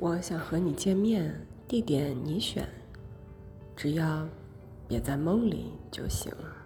[0.00, 1.34] 我想和你见面
[1.66, 2.68] 地点你选
[3.74, 4.28] 只要
[4.86, 6.57] 别在梦里就行了。